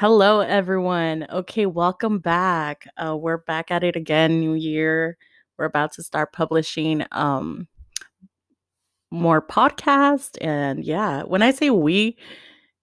[0.00, 1.26] Hello, everyone.
[1.28, 2.86] Okay, welcome back.
[2.96, 4.38] Uh, we're back at it again.
[4.38, 5.18] New year.
[5.56, 7.66] We're about to start publishing um
[9.10, 12.16] more podcast, and yeah, when I say we,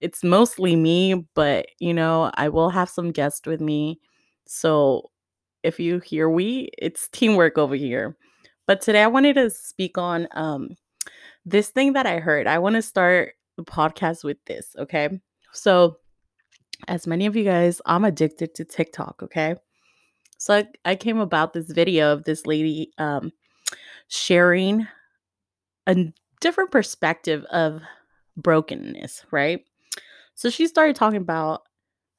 [0.02, 3.98] it's mostly me, but you know, I will have some guests with me.
[4.46, 5.10] So
[5.62, 8.14] if you hear we, it's teamwork over here.
[8.66, 10.68] But today I wanted to speak on um
[11.46, 12.46] this thing that I heard.
[12.46, 14.76] I want to start the podcast with this.
[14.78, 15.08] Okay,
[15.54, 15.96] so
[16.88, 19.56] as many of you guys, I'm addicted to TikTok, okay?
[20.38, 23.32] So I, I came about this video of this lady um,
[24.08, 24.86] sharing
[25.86, 27.80] a different perspective of
[28.36, 29.64] brokenness, right?
[30.34, 31.62] So she started talking about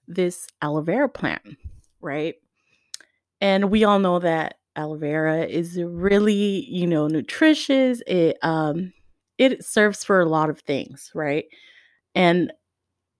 [0.07, 1.57] this aloe vera plant,
[2.01, 2.35] right?
[3.39, 8.01] And we all know that aloe vera is really, you know, nutritious.
[8.07, 8.93] It um
[9.37, 11.45] it serves for a lot of things, right?
[12.15, 12.51] And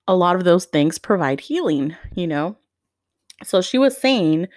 [0.07, 2.57] a lot of those things provide healing, you know?
[3.43, 4.47] So she was saying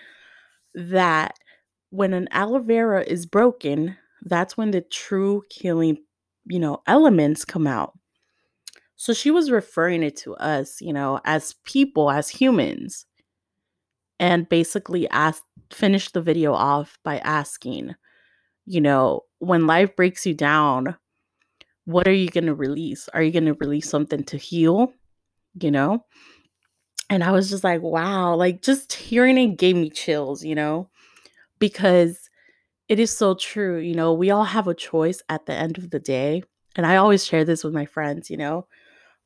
[0.75, 1.35] that
[1.91, 5.99] when an aloe vera is broken, that's when the true healing,
[6.47, 7.99] you know, elements come out.
[8.97, 13.07] So she was referring it to us, you know, as people, as humans,
[14.19, 17.95] and basically asked, finished the video off by asking,
[18.67, 20.97] you know, when life breaks you down,
[21.87, 23.09] what are you going to release?
[23.15, 24.93] Are you going to release something to heal?
[25.59, 26.05] You know?
[27.09, 30.89] And I was just like, wow, like just hearing it gave me chills, you know?
[31.59, 32.31] Because
[32.89, 33.79] it is so true.
[33.79, 36.43] You know, we all have a choice at the end of the day.
[36.77, 38.67] And I always share this with my friends, you know,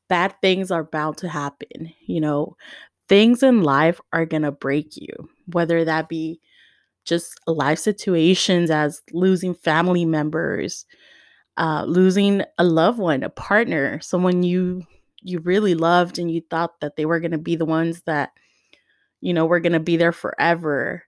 [0.09, 1.93] bad things are bound to happen.
[2.05, 2.57] You know,
[3.09, 6.39] things in life are going to break you, whether that be
[7.05, 10.85] just life situations as losing family members,
[11.57, 14.83] uh, losing a loved one, a partner, someone you
[15.25, 18.31] you really loved and you thought that they were going to be the ones that
[19.21, 21.03] you know were going to be there forever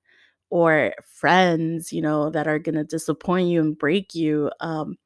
[0.49, 4.51] or friends, you know, that are going to disappoint you and break you.
[4.61, 4.97] Um,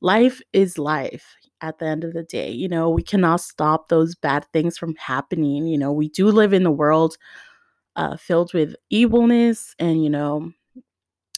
[0.00, 2.50] life is life at the end of the day.
[2.50, 5.66] You know, we cannot stop those bad things from happening.
[5.66, 7.16] You know, we do live in the world
[7.96, 10.52] uh, filled with evilness, and, you know,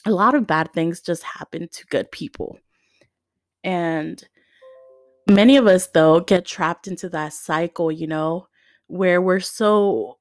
[0.07, 2.59] a lot of bad things just happen to good people.
[3.65, 4.23] And
[5.29, 8.49] many of us, though, get trapped into that cycle, you know,
[8.87, 10.19] where we're so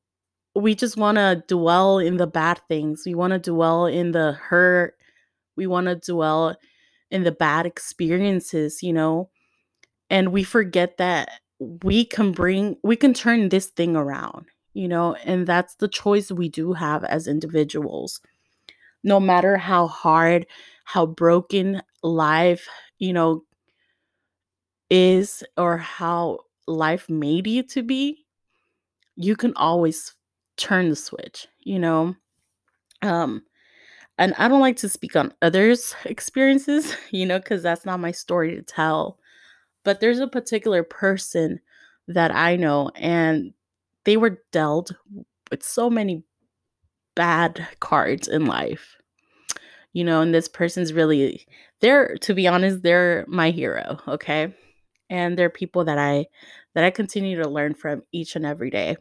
[0.56, 3.04] we just want to dwell in the bad things.
[3.06, 4.96] We want to dwell in the hurt.
[5.56, 6.56] We want to dwell
[7.10, 9.30] in the bad experiences, you know?
[10.10, 11.30] And we forget that
[11.60, 15.16] we can bring, we can turn this thing around, you know?
[15.26, 18.20] And that's the choice we do have as individuals.
[19.04, 20.48] No matter how hard,
[20.84, 22.68] how broken life,
[23.00, 23.44] you know,
[24.92, 28.26] is or how life made you to be,
[29.16, 30.14] you can always
[30.58, 32.16] turn the switch, you know?
[33.02, 33.42] Um,
[34.18, 38.12] and I don't like to speak on others' experiences, you know, because that's not my
[38.12, 39.18] story to tell.
[39.84, 41.60] But there's a particular person
[42.08, 43.54] that I know, and
[44.04, 44.92] they were dealt
[45.50, 46.24] with so many
[47.16, 48.98] bad cards in life,
[49.94, 51.48] you know, and this person's really,
[51.80, 54.54] they're, to be honest, they're my hero, okay?
[55.12, 56.26] And they're people that I,
[56.74, 58.96] that I continue to learn from each and every day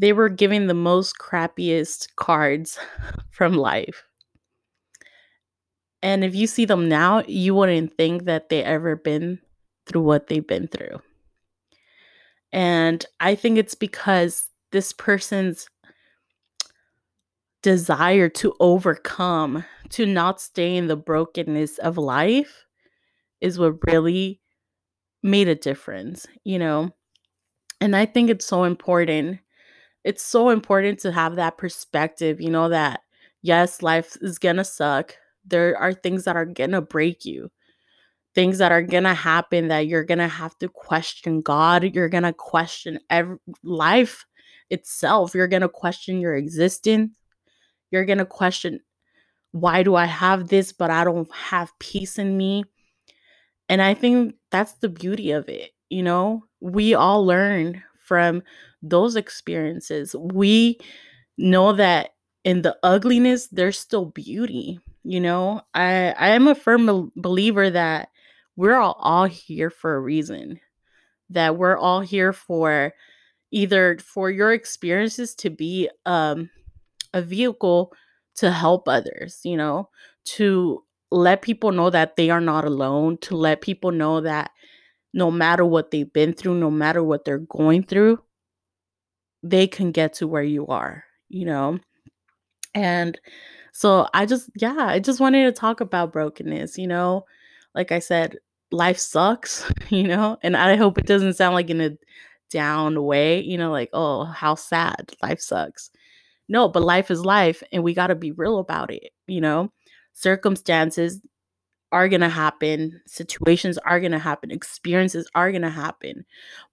[0.00, 2.78] they were giving the most crappiest cards
[3.30, 4.04] from life.
[6.02, 9.40] And if you see them now, you wouldn't think that they ever been
[9.86, 11.02] through what they've been through.
[12.50, 15.68] And I think it's because this person's
[17.62, 22.64] desire to overcome, to not stay in the brokenness of life,
[23.42, 24.39] is what really
[25.22, 26.90] made a difference, you know?
[27.80, 29.40] And I think it's so important
[30.04, 33.02] it's so important to have that perspective, you know, that
[33.42, 35.16] yes, life is gonna suck.
[35.44, 37.50] There are things that are gonna break you,
[38.34, 41.94] things that are gonna happen that you're gonna have to question God.
[41.94, 44.26] You're gonna question every life
[44.70, 45.34] itself.
[45.34, 47.18] You're gonna question your existence.
[47.90, 48.80] You're gonna question
[49.52, 52.64] why do I have this, but I don't have peace in me.
[53.70, 55.70] And I think that's the beauty of it.
[55.90, 58.42] You know, we all learn from
[58.82, 60.14] those experiences.
[60.18, 60.78] We
[61.38, 62.10] know that
[62.42, 65.62] in the ugliness there's still beauty, you know?
[65.72, 68.08] I I am a firm believer that
[68.56, 70.58] we're all, all here for a reason.
[71.30, 72.92] That we're all here for
[73.52, 76.50] either for your experiences to be um
[77.14, 77.92] a vehicle
[78.36, 79.90] to help others, you know,
[80.24, 84.50] to let people know that they are not alone, to let people know that
[85.14, 88.20] no matter what they've been through, no matter what they're going through,
[89.42, 91.78] they can get to where you are, you know?
[92.74, 93.20] And
[93.72, 97.24] so I just, yeah, I just wanted to talk about brokenness, you know?
[97.74, 98.36] Like I said,
[98.72, 100.38] life sucks, you know?
[100.42, 101.92] And I hope it doesn't sound like in a
[102.50, 105.90] down way, you know, like, oh, how sad, life sucks.
[106.48, 109.72] No, but life is life and we got to be real about it, you know?
[110.12, 111.20] Circumstances
[111.92, 116.24] are going to happen, situations are going to happen, experiences are going to happen.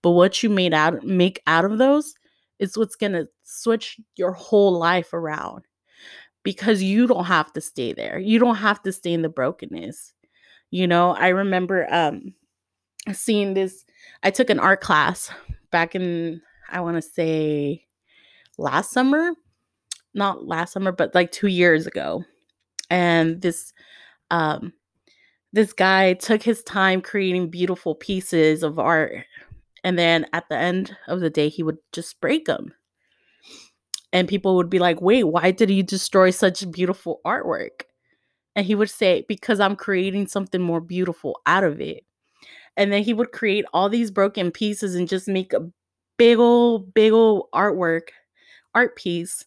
[0.02, 2.14] But what you made out make out of those
[2.60, 5.66] is what's going to switch your whole life around
[6.44, 8.20] because you don't have to stay there.
[8.20, 10.14] You don't have to stay in the brokenness.
[10.72, 12.34] You know, I remember um
[13.14, 13.86] seeing this
[14.24, 15.32] I took an art class
[15.72, 17.86] back in I want to say
[18.58, 19.32] last summer,
[20.14, 22.24] not last summer, but like 2 years ago.
[22.90, 23.74] And this
[24.32, 24.74] um
[25.54, 29.26] this guy took his time creating beautiful pieces of art
[29.84, 32.74] and then at the end of the day he would just break them
[34.12, 37.84] and people would be like wait why did you destroy such beautiful artwork?
[38.56, 42.04] And he would say because i'm creating something more beautiful out of it.
[42.76, 45.70] And then he would create all these broken pieces and just make a
[46.18, 48.10] big old big old artwork
[48.76, 49.46] art piece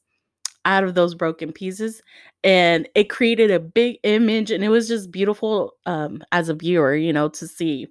[0.65, 2.03] out of those broken pieces
[2.45, 6.95] and it created a big image and it was just beautiful um as a viewer
[6.95, 7.87] you know to see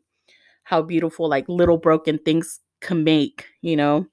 [0.63, 4.06] how beautiful like little broken things can make you know?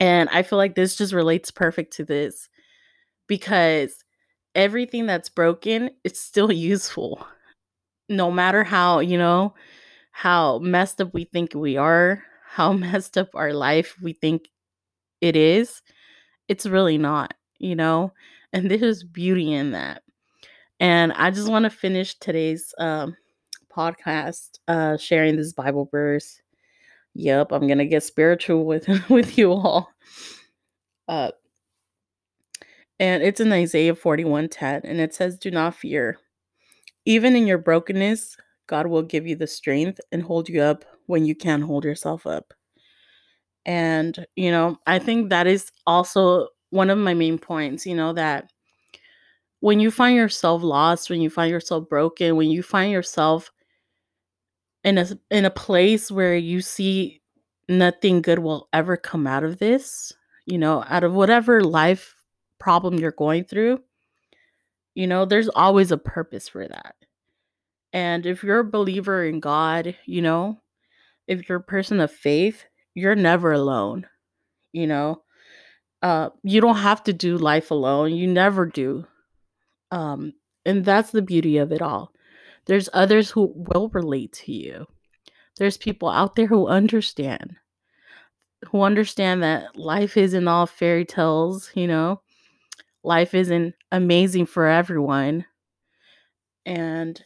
[0.00, 2.48] And i feel like this just relates perfect to this
[3.26, 4.04] because
[4.54, 7.26] everything that's broken it's still useful
[8.08, 9.54] no matter how you know
[10.12, 14.48] how messed up we think we are how messed up our life we think
[15.20, 15.82] it is
[16.48, 18.12] it's really not you know?
[18.52, 20.02] And there's beauty in that.
[20.80, 23.16] And I just want to finish today's um,
[23.74, 26.40] podcast uh, sharing this Bible verse.
[27.14, 29.88] Yep, I'm gonna get spiritual with with you all.
[31.08, 31.30] Uh,
[32.98, 36.18] and it's in Isaiah 41:10, and it says, "Do not fear.
[37.04, 38.36] Even in your brokenness,
[38.66, 42.26] God will give you the strength and hold you up when you can't hold yourself
[42.26, 42.52] up."
[43.66, 48.12] And you know, I think that is also one of my main points, you know,
[48.12, 48.50] that
[49.60, 53.52] when you find yourself lost, when you find yourself broken, when you find yourself
[54.82, 57.22] in a in a place where you see
[57.68, 60.12] nothing good will ever come out of this,
[60.46, 62.16] you know, out of whatever life
[62.58, 63.80] problem you're going through,
[64.96, 66.96] you know, there's always a purpose for that.
[67.92, 70.60] And if you're a believer in God, you know,
[71.28, 74.08] if you're a person of faith, you're never alone,
[74.72, 75.22] you know
[76.04, 78.12] uh, you don't have to do life alone.
[78.12, 79.06] You never do.
[79.90, 80.34] Um,
[80.66, 82.12] and that's the beauty of it all.
[82.66, 84.86] There's others who will relate to you.
[85.56, 87.56] There's people out there who understand,
[88.70, 92.20] who understand that life isn't all fairy tales, you know,
[93.02, 95.46] life isn't amazing for everyone.
[96.66, 97.22] And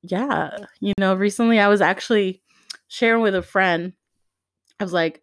[0.00, 2.40] yeah, you know, recently I was actually
[2.88, 3.92] sharing with a friend,
[4.80, 5.22] I was like,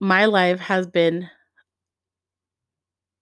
[0.00, 1.28] my life has been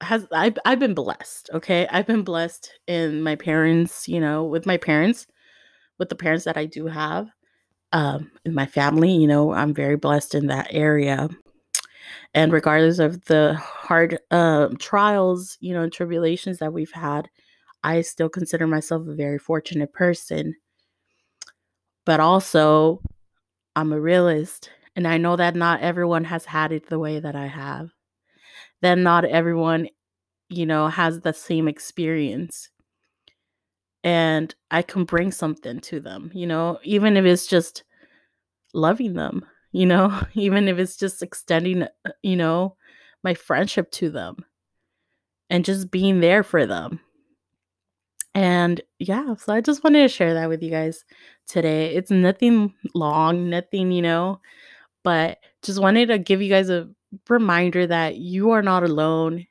[0.01, 1.87] has I've I've been blessed, okay?
[1.91, 5.27] I've been blessed in my parents, you know, with my parents,
[5.99, 7.29] with the parents that I do have,
[7.93, 11.29] um, in my family, you know, I'm very blessed in that area.
[12.35, 17.29] And regardless of the hard um, trials, you know, and tribulations that we've had,
[17.83, 20.55] I still consider myself a very fortunate person.
[22.05, 23.03] But also,
[23.77, 27.37] I'm a realist, and I know that not everyone has had it the way that
[27.37, 27.91] I have
[28.83, 29.89] then not everyone,
[30.49, 32.71] you know, has the same experience.
[34.05, 37.85] And I can bring something to them, you know, even if it's just
[38.73, 41.89] loving them, you know, even if it's just extending, uh,
[42.23, 42.77] you know,
[43.23, 44.45] my friendship to them
[45.51, 47.01] and just being there for them.
[48.35, 51.05] And yeah, so I just wanted to share that with you guys
[51.49, 51.95] today.
[51.95, 54.41] It's nothing long, nothing, you know,
[55.03, 56.89] but just wanted to give you guys a
[57.29, 59.47] reminder that you are not alone.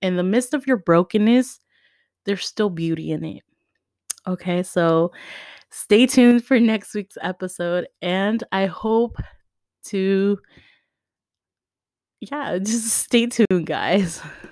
[0.00, 1.60] In the midst of your brokenness,
[2.24, 3.42] there's still beauty in it.
[4.26, 5.12] Okay, so
[5.70, 9.16] stay tuned for next week's episode, and I hope
[9.86, 10.38] to,
[12.20, 14.20] yeah, just stay tuned, guys.